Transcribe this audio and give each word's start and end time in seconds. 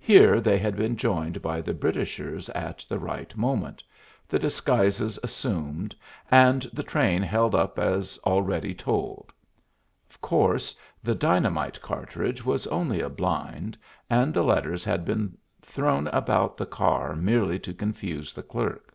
Here 0.00 0.40
they 0.40 0.58
had 0.58 0.74
been 0.74 0.96
joined 0.96 1.40
by 1.40 1.60
the 1.60 1.72
Britishers 1.72 2.48
at 2.48 2.84
the 2.88 2.98
right 2.98 3.32
moment, 3.36 3.84
the 4.28 4.40
disguises 4.40 5.16
assumed, 5.22 5.94
and 6.28 6.62
the 6.72 6.82
train 6.82 7.22
held 7.22 7.54
up 7.54 7.78
as 7.78 8.18
already 8.26 8.74
told. 8.74 9.32
Of 10.10 10.20
course 10.20 10.74
the 11.04 11.14
dynamite 11.14 11.80
cartridge 11.82 12.44
was 12.44 12.66
only 12.66 13.00
a 13.00 13.08
blind, 13.08 13.78
and 14.10 14.34
the 14.34 14.42
letters 14.42 14.82
had 14.82 15.04
been 15.04 15.38
thrown 15.62 16.08
about 16.08 16.56
the 16.56 16.66
car 16.66 17.14
merely 17.14 17.60
to 17.60 17.74
confuse 17.74 18.34
the 18.34 18.42
clerk. 18.42 18.92